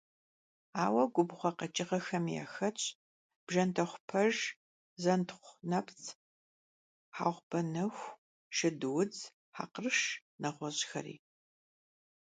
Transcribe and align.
Ауэ 0.83 1.03
губгъуэ 1.13 1.51
къэкӀыгъэхэми 1.57 2.33
яхэтщ 2.43 2.83
бжэндэхъупэж, 3.47 4.35
зэнтхъунэпцӀ, 5.01 6.09
хьэгъубэнэху, 7.15 8.15
шыдудз, 8.55 9.19
хьэкъырш, 9.55 9.99
нэгъуэщӀхэри. 10.41 11.15